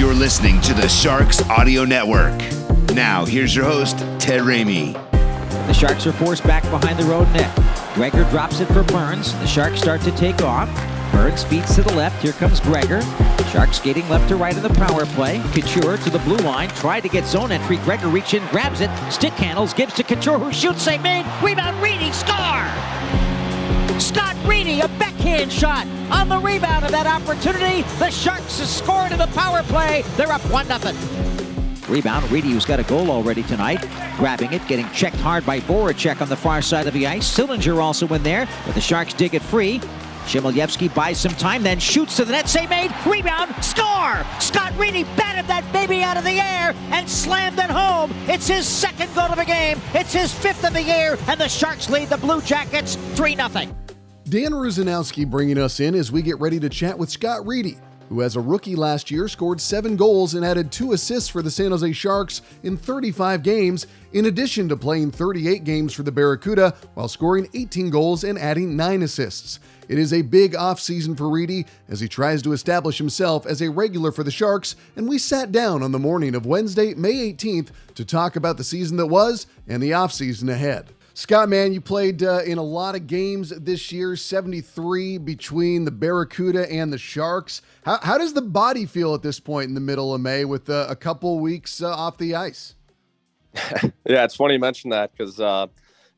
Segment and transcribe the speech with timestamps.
[0.00, 2.32] You're listening to the Sharks Audio Network.
[2.94, 4.94] Now, here's your host, Ted Ramey.
[5.10, 7.54] The Sharks are forced back behind the road net.
[7.94, 9.34] Gregor drops it for Burns.
[9.40, 10.70] The Sharks start to take off.
[11.12, 12.22] Burns speeds to the left.
[12.22, 13.02] Here comes Gregor.
[13.52, 15.38] Sharks skating left to right in the power play.
[15.52, 16.70] Couture to the blue line.
[16.70, 17.76] Tried to get zone entry.
[17.76, 18.88] Gregor reach in, grabs it.
[19.12, 20.82] Stick handles, gives to Couture who shoots.
[20.82, 21.26] Save made.
[21.42, 22.99] Rebound, Reedy, score!
[24.00, 27.82] Scott Reedy, a backhand shot on the rebound of that opportunity.
[27.98, 30.02] The Sharks have scored in the power play.
[30.16, 30.94] They're up 1 0.
[31.86, 33.80] Rebound, Reedy, who's got a goal already tonight,
[34.16, 37.30] grabbing it, getting checked hard by Voracek on the far side of the ice.
[37.30, 39.80] Sillinger also in there, but the Sharks dig it free.
[40.24, 42.48] Chmelevski buys some time, then shoots to the net.
[42.48, 42.94] Save made.
[43.04, 43.52] Rebound.
[43.62, 44.24] Score.
[44.38, 48.12] Scott Reedy batted that baby out of the air and slammed it home.
[48.28, 49.78] It's his second goal of the game.
[49.92, 53.89] It's his fifth of the year, and the Sharks lead the Blue Jackets 3 0.
[54.30, 57.78] Dan Rusanowsky bringing us in as we get ready to chat with Scott Reedy,
[58.08, 61.50] who as a rookie last year scored seven goals and added two assists for the
[61.50, 66.76] San Jose Sharks in 35 games, in addition to playing 38 games for the Barracuda
[66.94, 69.58] while scoring 18 goals and adding nine assists.
[69.88, 73.68] It is a big offseason for Reedy as he tries to establish himself as a
[73.72, 77.70] regular for the Sharks, and we sat down on the morning of Wednesday, May 18th
[77.96, 80.94] to talk about the season that was and the offseason ahead.
[81.14, 85.90] Scott, man, you played uh, in a lot of games this year, 73 between the
[85.90, 87.62] Barracuda and the Sharks.
[87.84, 90.70] How, how does the body feel at this point in the middle of May with
[90.70, 92.76] uh, a couple weeks uh, off the ice?
[93.82, 95.66] yeah, it's funny you mention that because, uh,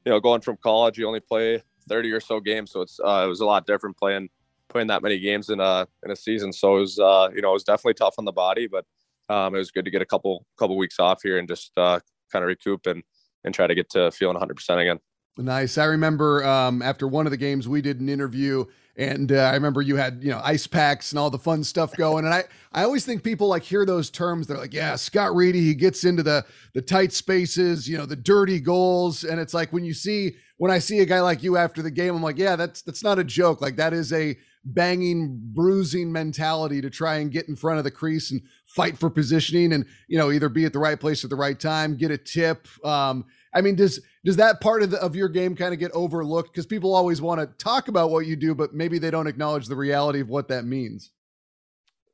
[0.05, 2.71] you know, going from college, you only play 30 or so games.
[2.71, 4.29] So it's, uh, it was a lot different playing,
[4.69, 6.53] playing that many games in a, in a season.
[6.53, 8.85] So it was, uh, you know, it was definitely tough on the body, but
[9.31, 12.03] um, it was good to get a couple, couple weeks off here and just kind
[12.35, 13.03] of recoup and,
[13.45, 14.99] and try to get to feeling 100% again.
[15.39, 15.79] Nice.
[15.79, 18.67] I remember um, after one of the games we did an interview,
[18.97, 21.97] and uh, I remember you had you know ice packs and all the fun stuff
[21.97, 22.27] going.
[22.27, 24.47] And I I always think people like hear those terms.
[24.47, 26.45] They're like, yeah, Scott Reedy, he gets into the
[26.75, 30.71] the tight spaces, you know, the dirty goals, and it's like when you see when
[30.71, 33.19] I see a guy like you after the game, I'm like, yeah, that's that's not
[33.19, 33.63] a joke.
[33.63, 37.91] Like that is a banging, bruising mentality to try and get in front of the
[37.91, 41.31] crease and fight for positioning, and you know, either be at the right place at
[41.31, 42.69] the right time, get a tip.
[42.85, 43.25] Um,
[43.55, 46.53] I mean, does does that part of the, of your game kind of get overlooked
[46.53, 49.67] because people always want to talk about what you do, but maybe they don't acknowledge
[49.67, 51.11] the reality of what that means?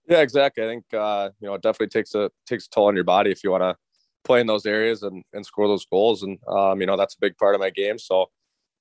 [0.08, 0.64] Yeah, exactly.
[0.64, 3.30] I think uh, you know it definitely takes a takes a toll on your body
[3.30, 3.76] if you want to
[4.24, 7.20] play in those areas and, and score those goals, and um, you know that's a
[7.20, 7.98] big part of my game.
[7.98, 8.26] So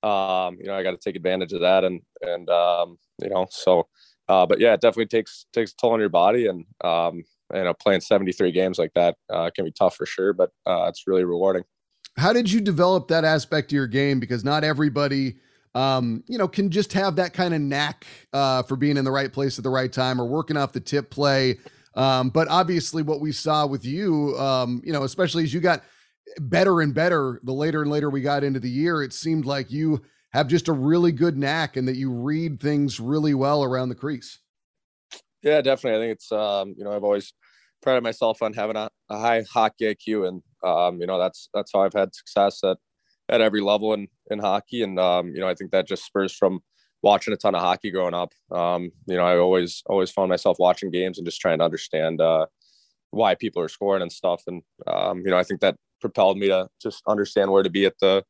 [0.02, 3.46] um, you know I got to take advantage of that, and and um, you know
[3.50, 3.88] so.
[4.28, 7.22] Uh, but yeah, it definitely takes takes toll on your body, and um,
[7.54, 10.86] you know playing 73 games like that uh, can be tough for sure, but uh,
[10.88, 11.64] it's really rewarding
[12.18, 14.20] how did you develop that aspect of your game?
[14.20, 15.36] Because not everybody,
[15.74, 19.10] um, you know, can just have that kind of knack uh, for being in the
[19.10, 21.58] right place at the right time or working off the tip play.
[21.94, 25.82] Um, but obviously, what we saw with you, um, you know, especially as you got
[26.38, 29.70] better and better the later and later we got into the year, it seemed like
[29.70, 30.02] you
[30.32, 33.94] have just a really good knack and that you read things really well around the
[33.94, 34.38] crease.
[35.42, 35.98] Yeah, definitely.
[35.98, 37.32] I think it's, um, you know, I've always
[37.80, 41.70] prided myself on having a, a high hockey IQ and um, you know, that's that's
[41.72, 42.78] how I've had success at
[43.28, 46.34] at every level in in hockey, and um, you know, I think that just spurs
[46.34, 46.60] from
[47.02, 48.32] watching a ton of hockey growing up.
[48.50, 52.20] Um, you know, I always always found myself watching games and just trying to understand
[52.20, 52.46] uh,
[53.10, 54.42] why people are scoring and stuff.
[54.46, 57.86] And um, you know, I think that propelled me to just understand where to be
[57.86, 58.24] at the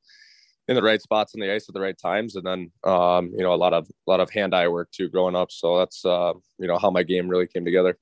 [0.69, 2.37] in the right spots on the ice at the right times.
[2.37, 5.09] And then um, you know, a lot of a lot of hand eye work too
[5.09, 5.51] growing up.
[5.51, 7.99] So that's uh, you know how my game really came together.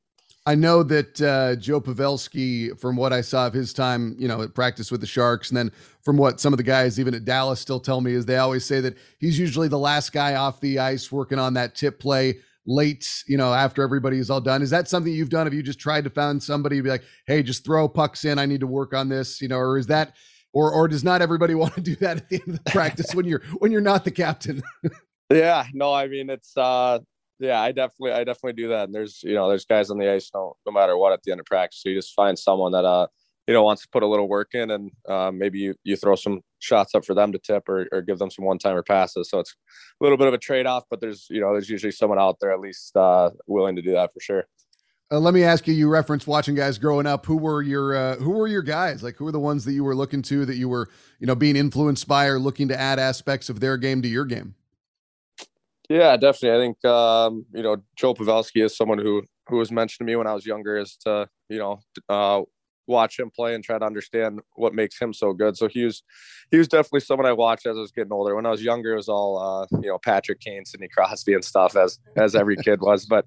[0.48, 4.42] I know that uh, Joe Pavelski, from what I saw of his time, you know,
[4.42, 5.72] at practice with the Sharks, and then
[6.04, 8.64] from what some of the guys, even at Dallas, still tell me is they always
[8.64, 12.38] say that he's usually the last guy off the ice working on that tip play
[12.66, 14.62] late, you know, after everybody is all done.
[14.62, 15.46] Is that something you've done?
[15.46, 18.38] Have you just tried to find somebody to be like, hey, just throw pucks in,
[18.38, 20.14] I need to work on this, you know, or is that,
[20.52, 23.14] or or does not everybody want to do that at the end of the practice
[23.14, 24.62] when you're when you're not the captain?
[25.30, 26.98] yeah, no, I mean it's uh
[27.38, 28.84] yeah, I definitely, I definitely do that.
[28.84, 31.32] And there's, you know, there's guys on the ice, no, no matter what, at the
[31.32, 33.08] end of practice, so you just find someone that, uh,
[33.46, 36.16] you know, wants to put a little work in, and uh, maybe you you throw
[36.16, 39.30] some shots up for them to tip or, or give them some one timer passes.
[39.30, 39.54] So it's
[40.00, 42.38] a little bit of a trade off, but there's you know there's usually someone out
[42.40, 44.44] there at least uh, willing to do that for sure.
[45.10, 45.74] Uh, let me ask you.
[45.74, 47.26] You referenced watching guys growing up.
[47.26, 49.02] Who were your uh, Who were your guys?
[49.02, 50.88] Like, who were the ones that you were looking to, that you were,
[51.20, 54.24] you know, being influenced by, or looking to add aspects of their game to your
[54.24, 54.56] game?
[55.88, 56.58] Yeah, definitely.
[56.58, 60.16] I think um, you know Joe Pavelski is someone who who was mentioned to me
[60.16, 61.78] when I was younger, is to you know
[62.08, 62.42] uh,
[62.86, 65.56] watch him play and try to understand what makes him so good.
[65.56, 66.02] So he was
[66.50, 68.34] he was definitely someone I watched as I was getting older.
[68.34, 71.44] When I was younger, it was all uh, you know Patrick Kane, Sidney Crosby, and
[71.44, 73.06] stuff as as every kid was.
[73.06, 73.26] But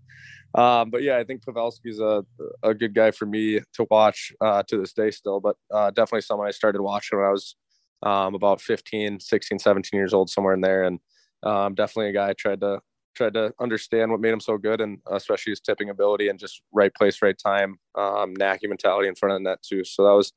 [0.55, 2.25] um, but yeah, I think Pavelski's a
[2.63, 5.39] a good guy for me to watch uh, to this day still.
[5.39, 7.55] But uh, definitely someone I started watching when I was
[8.01, 10.99] um, about 15, 16, 17 years old, somewhere in there, and
[11.43, 12.79] um, definitely a guy I tried to
[13.15, 16.61] tried to understand what made him so good, and especially his tipping ability and just
[16.73, 19.83] right place, right time, um, knacky mentality in front of the net too.
[19.83, 20.33] So that was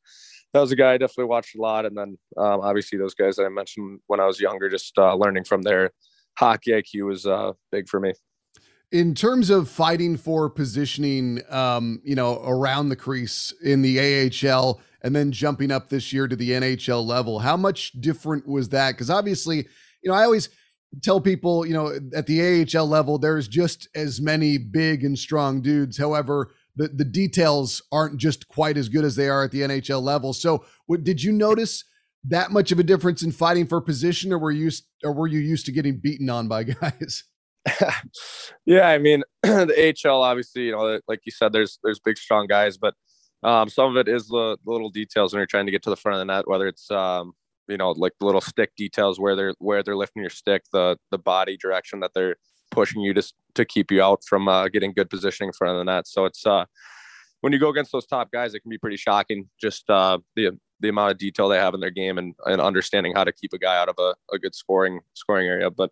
[0.52, 3.36] that was a guy I definitely watched a lot, and then um, obviously those guys
[3.36, 5.92] that I mentioned when I was younger, just uh, learning from their
[6.38, 8.12] hockey IQ was uh, big for me.
[8.90, 13.98] In terms of fighting for positioning, um, you know, around the crease in the
[14.44, 18.68] AHL and then jumping up this year to the NHL level, how much different was
[18.68, 18.92] that?
[18.92, 19.66] Because obviously,
[20.02, 20.50] you know, I always
[21.00, 25.62] tell people, you know, at the AHL level, there's just as many big and strong
[25.62, 25.96] dudes.
[25.96, 30.02] However, the, the details aren't just quite as good as they are at the NHL
[30.02, 30.32] level.
[30.32, 31.84] So, what, did you notice
[32.24, 34.70] that much of a difference in fighting for position, or were you
[35.02, 37.24] or were you used to getting beaten on by guys?
[38.66, 42.46] yeah, I mean, the AHL obviously, you know, like you said, there's there's big strong
[42.46, 42.94] guys, but
[43.42, 45.96] um, some of it is the, little details when you're trying to get to the
[45.96, 47.32] front of the net, whether it's um,
[47.68, 50.96] you know like the little stick details where they're where they're lifting your stick the
[51.10, 52.36] the body direction that they're
[52.72, 53.22] pushing you to
[53.54, 56.08] to keep you out from uh, getting good positioning in front of the net.
[56.08, 56.64] So it's uh
[57.42, 60.58] when you go against those top guys it can be pretty shocking just uh the
[60.80, 63.52] the amount of detail they have in their game and, and understanding how to keep
[63.52, 65.70] a guy out of a, a good scoring scoring area.
[65.70, 65.90] But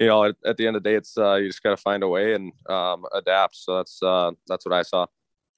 [0.00, 1.76] you know at, at the end of the day it's uh you just got to
[1.76, 3.56] find a way and um adapt.
[3.56, 5.06] So that's uh that's what i saw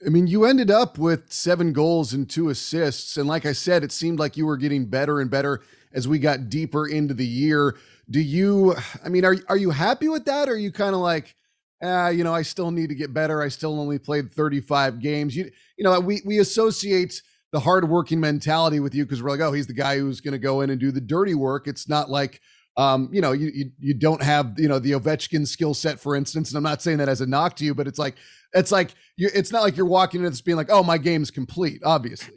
[0.05, 3.17] I mean, you ended up with seven goals and two assists.
[3.17, 5.63] And like I said, it seemed like you were getting better and better
[5.93, 7.77] as we got deeper into the year.
[8.09, 10.49] Do you, I mean, are, are you happy with that?
[10.49, 11.35] Or are you kind of like,
[11.83, 13.43] ah, you know, I still need to get better.
[13.43, 15.37] I still only played 35 games.
[15.37, 17.21] You, you know, we, we associate
[17.51, 20.39] the hardworking mentality with you because we're like, oh, he's the guy who's going to
[20.39, 21.67] go in and do the dirty work.
[21.67, 22.41] It's not like,
[22.77, 26.15] um, you know, you, you, you don't have, you know, the Ovechkin skill set, for
[26.15, 26.51] instance.
[26.51, 28.17] And I'm not saying that as a knock to you, but it's like,
[28.55, 31.31] it's like, you, it's not like you're walking into this being like, oh, my game's
[31.31, 32.35] complete, obviously.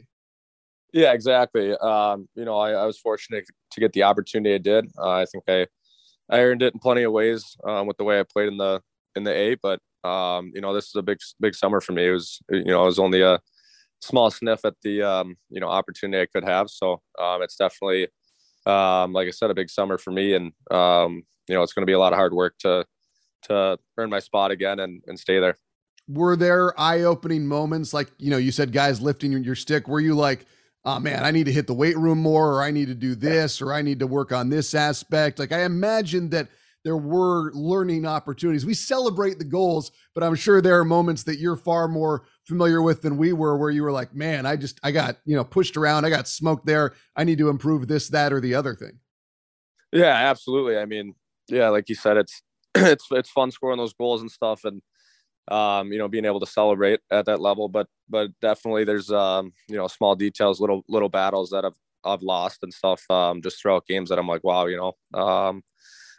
[0.92, 1.72] Yeah, exactly.
[1.76, 4.90] Um, you know, I, I, was fortunate to get the opportunity I did.
[4.98, 5.66] Uh, I think I,
[6.28, 8.82] I earned it in plenty of ways um, with the way I played in the,
[9.16, 12.08] in the A, but um, you know, this is a big, big summer for me.
[12.08, 13.40] It was, you know, it was only a
[14.00, 16.68] small sniff at the, um, you know, opportunity I could have.
[16.68, 18.08] So um, it's definitely,
[18.66, 21.82] um, like I said, a big summer for me, and um, you know it's going
[21.82, 22.86] to be a lot of hard work to
[23.42, 25.56] to earn my spot again and and stay there.
[26.08, 29.88] Were there eye-opening moments, like you know, you said guys lifting your stick?
[29.88, 30.46] Were you like,
[30.84, 33.14] oh man, I need to hit the weight room more, or I need to do
[33.14, 35.38] this, or I need to work on this aspect?
[35.38, 36.48] Like I imagine that
[36.84, 38.66] there were learning opportunities.
[38.66, 42.82] We celebrate the goals, but I'm sure there are moments that you're far more familiar
[42.82, 45.44] with than we were where you were like, man, I just, I got, you know,
[45.44, 46.04] pushed around.
[46.04, 46.94] I got smoked there.
[47.16, 48.98] I need to improve this, that, or the other thing.
[49.92, 50.76] Yeah, absolutely.
[50.76, 51.14] I mean,
[51.48, 52.42] yeah, like you said, it's,
[52.74, 54.64] it's, it's fun scoring those goals and stuff.
[54.64, 54.82] And,
[55.48, 59.52] um, you know, being able to celebrate at that level, but, but definitely there's, um,
[59.68, 63.60] you know, small details, little, little battles that I've, I've lost and stuff, um, just
[63.60, 65.62] throughout games that I'm like, wow, you know, um,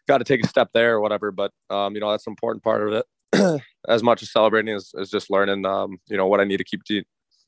[0.08, 1.32] got to take a step there or whatever.
[1.32, 3.62] But um, you know, that's an important part of it.
[3.88, 6.64] as much as celebrating is, is just learning, um, you know, what I need to
[6.64, 7.04] keep to,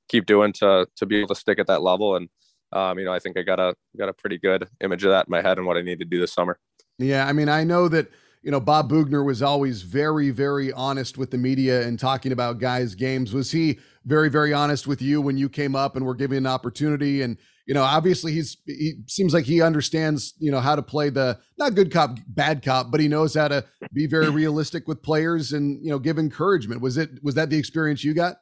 [0.10, 2.16] keep doing to to be able to stick at that level.
[2.16, 2.30] And
[2.72, 5.28] um, you know, I think I got a got a pretty good image of that
[5.28, 6.60] in my head and what I need to do this summer.
[6.98, 8.10] Yeah, I mean, I know that
[8.42, 12.60] you know Bob Boughner was always very, very honest with the media and talking about
[12.60, 13.34] guys' games.
[13.34, 16.48] Was he very, very honest with you when you came up and were given an
[16.48, 20.84] opportunity and you know, obviously he's he seems like he understands, you know, how to
[20.84, 24.88] play the not good cop, bad cop, but he knows how to be very realistic
[24.88, 26.82] with players and you know give encouragement.
[26.82, 28.38] Was it was that the experience you got?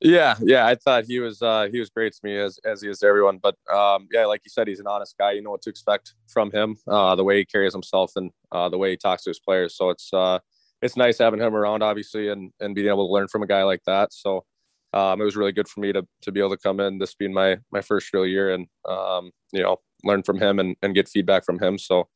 [0.00, 2.88] Yeah, yeah, I thought he was uh he was great to me as as he
[2.88, 3.38] is to everyone.
[3.38, 5.32] But um yeah, like you said, he's an honest guy.
[5.32, 8.68] You know what to expect from him, uh the way he carries himself and uh
[8.68, 9.76] the way he talks to his players.
[9.76, 10.38] So it's uh
[10.80, 13.64] it's nice having him around obviously and and being able to learn from a guy
[13.64, 14.12] like that.
[14.12, 14.44] So
[14.92, 17.14] um, it was really good for me to to be able to come in this
[17.14, 20.94] being my my first real year and um, you know learn from him and, and
[20.94, 21.78] get feedback from him.
[21.78, 22.08] So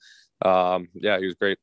[0.44, 1.58] um, yeah he was great.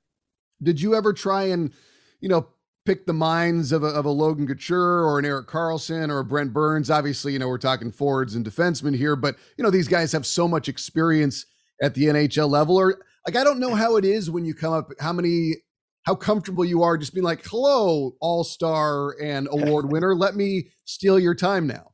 [0.62, 1.74] Did you ever try and
[2.20, 2.48] you know
[2.86, 6.26] pick the minds of a, of a Logan Couture or an Erik Karlsson or a
[6.26, 6.92] Brent Burns?
[6.92, 10.26] Obviously you know we're talking forwards and defensemen here but you know these guys have
[10.26, 11.46] so much experience
[11.82, 12.78] at the NHL level?
[12.78, 15.56] Or like I don't know how it is when you come up, how many
[16.04, 20.16] how comfortable you are just being like, hello, all star and award winner.
[20.16, 21.92] Let me steal your time now.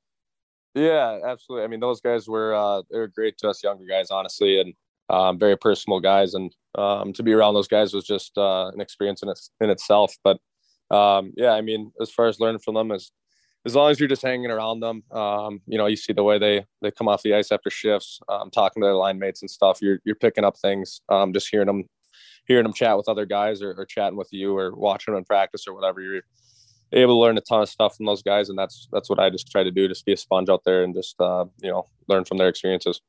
[0.74, 1.64] Yeah, absolutely.
[1.64, 4.74] I mean, those guys were uh, they were great to us younger guys, honestly, and
[5.10, 6.34] um, very personal guys.
[6.34, 9.70] And um, to be around those guys was just uh, an experience in, its, in
[9.70, 10.14] itself.
[10.24, 10.38] But
[10.92, 13.12] um, yeah, I mean, as far as learning from them, as
[13.66, 16.38] as long as you're just hanging around them, um, you know, you see the way
[16.38, 19.50] they they come off the ice after shifts, um, talking to their line mates and
[19.50, 19.80] stuff.
[19.82, 21.86] You're you're picking up things, um, just hearing them
[22.48, 25.26] hearing them chat with other guys or, or chatting with you or watching them in
[25.26, 26.02] practice or whatever.
[26.02, 26.22] You're
[26.92, 29.30] able to learn a ton of stuff from those guys, and that's that's what I
[29.30, 31.88] just try to do, just be a sponge out there and just uh, you know
[32.08, 33.02] learn from their experiences.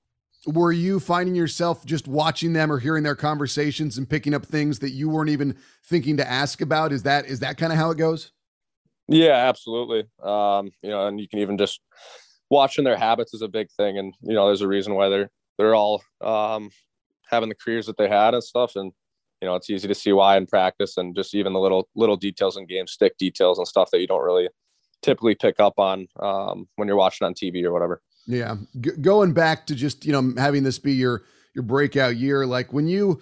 [0.46, 4.78] Were you finding yourself just watching them or hearing their conversations and picking up things
[4.78, 6.92] that you weren't even thinking to ask about?
[6.92, 8.32] Is that is that kind of how it goes?
[9.08, 10.00] Yeah, absolutely.
[10.22, 11.80] Um, you know, and you can even just
[12.50, 15.30] watching their habits is a big thing, and you know, there's a reason why they're
[15.58, 16.70] they're all um,
[17.30, 18.92] having the careers that they had and stuff, and
[19.40, 22.16] you know, it's easy to see why in practice and just even the little little
[22.16, 24.48] details in game, stick details and stuff that you don't really
[25.02, 28.02] typically pick up on um, when you're watching on TV or whatever.
[28.26, 31.24] Yeah, G- going back to just you know having this be your
[31.54, 33.20] your breakout year, like when you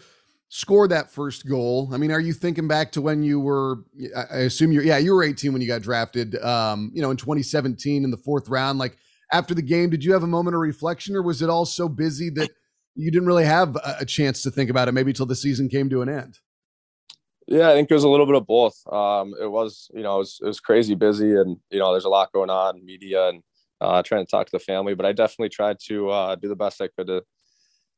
[0.55, 1.91] scored that first goal.
[1.93, 3.79] I mean, are you thinking back to when you were?
[4.17, 4.85] I assume you're.
[4.85, 6.37] Yeah, you were 18 when you got drafted.
[6.43, 8.79] Um, you know, in 2017 in the fourth round.
[8.79, 8.97] Like
[9.33, 11.89] after the game, did you have a moment of reflection, or was it all so
[11.89, 12.51] busy that
[12.95, 15.91] you didn't really have a chance to think about it maybe till the season came
[15.91, 16.39] to an end.
[17.47, 18.81] Yeah, I think it was a little bit of both.
[18.91, 22.07] Um, it was, you know, it was, it was crazy busy, and you know, there's
[22.07, 23.43] a lot going on, media, and
[23.81, 24.95] uh, trying to talk to the family.
[24.95, 27.23] But I definitely tried to uh, do the best I could to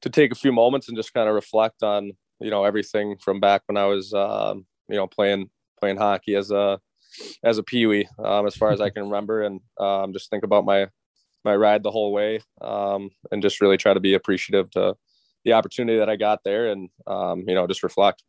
[0.03, 3.41] to take a few moments and just kind of reflect on, you know, everything from
[3.41, 5.49] back when I was, um, you know, playing
[5.81, 6.81] playing hockey as a
[7.45, 10.65] as a peewee, um, as far as I can remember, and um, just think about
[10.65, 10.89] my
[11.47, 14.95] my ride the whole way um, and just really try to be appreciative to
[15.45, 18.23] the opportunity that I got there and, um, you know, just reflect.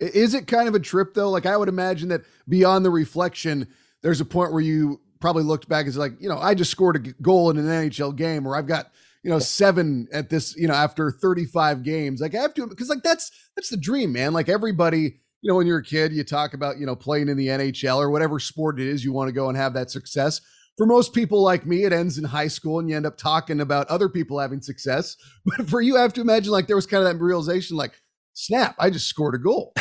[0.00, 1.28] Is it kind of a trip though?
[1.28, 3.68] Like I would imagine that beyond the reflection,
[4.02, 6.96] there's a point where you probably looked back as like, you know, I just scored
[6.96, 8.90] a goal in an NHL game or I've got,
[9.22, 12.20] you know, seven at this, you know, after 35 games.
[12.20, 14.32] Like I have to, because like that's, that's the dream, man.
[14.32, 17.36] Like everybody, you know, when you're a kid, you talk about, you know, playing in
[17.36, 20.40] the NHL or whatever sport it is you want to go and have that success
[20.76, 23.60] for most people like me, it ends in high school and you end up talking
[23.60, 25.16] about other people having success.
[25.44, 27.92] But for you, I have to imagine like there was kind of that realization like,
[28.32, 29.74] snap, I just scored a goal.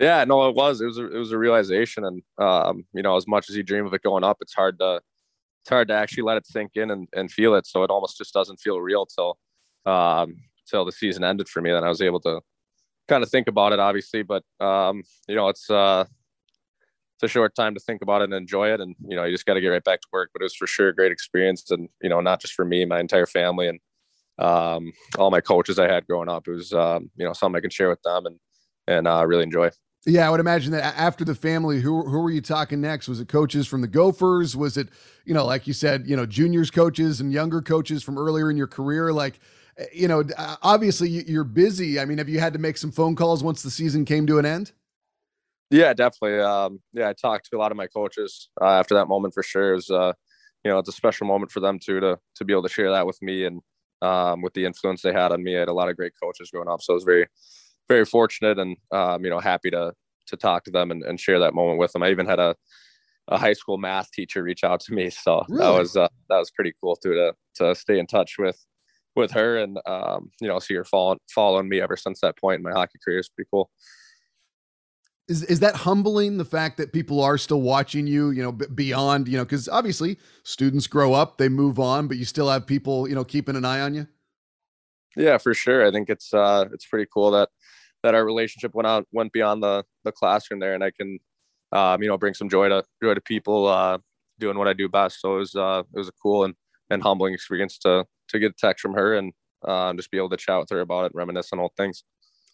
[0.00, 0.80] Yeah, no, it was.
[0.80, 2.04] It was a, it was a realization.
[2.04, 4.78] And, um, you know, as much as you dream of it going up, it's hard
[4.80, 5.00] to,
[5.62, 7.66] it's hard to actually let it sink in and, and feel it.
[7.66, 9.38] So it almost just doesn't feel real till,
[9.86, 10.36] um,
[10.68, 11.70] till the season ended for me.
[11.70, 12.40] Then I was able to
[13.06, 14.22] kind of think about it, obviously.
[14.22, 16.06] But, um, you know, it's, uh,
[17.14, 18.80] it's a short time to think about it and enjoy it.
[18.80, 20.30] And, you know, you just got to get right back to work.
[20.32, 21.70] But it was for sure a great experience.
[21.70, 23.80] And, you know, not just for me, my entire family and
[24.38, 26.48] um, all my coaches I had growing up.
[26.48, 28.36] It was, um, you know, something I can share with them and,
[28.86, 29.70] and uh, really enjoy.
[30.06, 33.08] Yeah, I would imagine that after the family, who who were you talking next?
[33.08, 34.54] Was it coaches from the Gophers?
[34.54, 34.90] Was it,
[35.24, 38.56] you know, like you said, you know, juniors coaches and younger coaches from earlier in
[38.56, 39.14] your career?
[39.14, 39.38] Like,
[39.78, 40.22] eh, you know,
[40.62, 41.98] obviously you're busy.
[41.98, 44.38] I mean, have you had to make some phone calls once the season came to
[44.38, 44.72] an end?
[45.74, 46.38] Yeah, definitely.
[46.38, 49.42] Um, yeah, I talked to a lot of my coaches uh, after that moment for
[49.42, 49.72] sure.
[49.72, 50.12] It was, uh,
[50.64, 52.92] you know, it's a special moment for them too to to be able to share
[52.92, 53.60] that with me and
[54.00, 55.56] um, with the influence they had on me.
[55.56, 57.26] I had a lot of great coaches growing up, so I was very,
[57.88, 59.92] very fortunate and um, you know happy to
[60.28, 62.04] to talk to them and, and share that moment with them.
[62.04, 62.54] I even had a
[63.26, 65.64] a high school math teacher reach out to me, so really?
[65.64, 68.64] that was uh, that was pretty cool too to to stay in touch with
[69.16, 72.58] with her and um, you know see her following following me ever since that point
[72.58, 73.70] in my hockey career is pretty cool
[75.28, 79.26] is is that humbling the fact that people are still watching you you know beyond
[79.28, 83.08] you know because obviously students grow up they move on but you still have people
[83.08, 84.06] you know keeping an eye on you?
[85.16, 85.86] Yeah for sure.
[85.86, 87.48] I think it's uh it's pretty cool that
[88.02, 91.18] that our relationship went out went beyond the the classroom there and i can
[91.72, 93.98] um you know bring some joy to joy to people uh
[94.38, 95.20] doing what i do best.
[95.20, 96.54] So it was uh it was a cool and
[96.90, 99.32] and humbling experience to to get a text from her and
[99.66, 102.04] um, just be able to chat with her about it reminisce on old things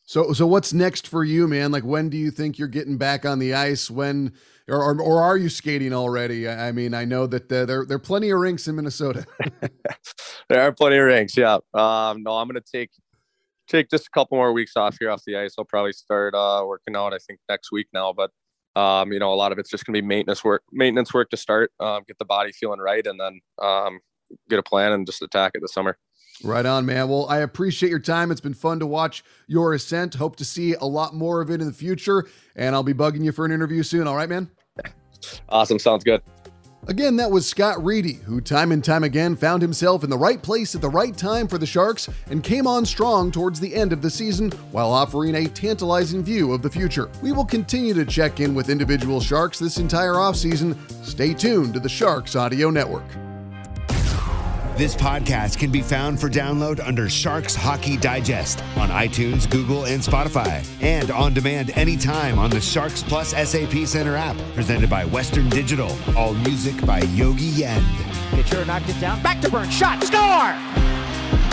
[0.02, 1.70] so, so what's next for you, man?
[1.70, 3.90] Like, when do you think you're getting back on the ice?
[3.90, 4.32] When,
[4.68, 6.48] or, or, or are you skating already?
[6.48, 9.26] I mean, I know that uh, there there are plenty of rinks in Minnesota.
[10.48, 11.36] there are plenty of rinks.
[11.36, 11.58] Yeah.
[11.74, 12.90] Um, no, I'm gonna take
[13.68, 15.54] take just a couple more weeks off here off the ice.
[15.58, 17.14] I'll probably start uh, working out.
[17.14, 18.30] I think next week now, but
[18.80, 21.36] um, you know, a lot of it's just gonna be maintenance work, maintenance work to
[21.36, 24.00] start, um, get the body feeling right, and then um,
[24.48, 25.98] get a plan and just attack it this summer.
[26.42, 27.08] Right on, man.
[27.08, 28.30] Well, I appreciate your time.
[28.30, 30.14] It's been fun to watch your ascent.
[30.14, 32.26] Hope to see a lot more of it in the future.
[32.56, 34.06] And I'll be bugging you for an interview soon.
[34.06, 34.50] All right, man?
[35.48, 35.78] Awesome.
[35.78, 36.22] Sounds good.
[36.88, 40.42] Again, that was Scott Reedy, who time and time again found himself in the right
[40.42, 43.92] place at the right time for the Sharks and came on strong towards the end
[43.92, 47.10] of the season while offering a tantalizing view of the future.
[47.22, 50.74] We will continue to check in with individual Sharks this entire offseason.
[51.04, 53.04] Stay tuned to the Sharks Audio Network.
[54.80, 60.02] This podcast can be found for download under Sharks Hockey Digest on iTunes, Google, and
[60.02, 65.50] Spotify, and on demand anytime on the Sharks Plus SAP Center app, presented by Western
[65.50, 65.94] Digital.
[66.16, 67.84] All music by Yogi Yend.
[68.30, 69.22] Couture knocked it down.
[69.22, 69.70] Back to Burns.
[69.70, 70.02] Shot.
[70.02, 70.56] Score!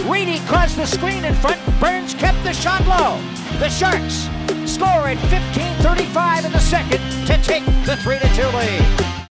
[0.10, 1.60] Reedy crossed the screen in front.
[1.81, 3.19] Burns kept the shot low.
[3.60, 4.29] The Sharks
[4.72, 9.16] score at 15:35 in the second to take the 3 2 lead.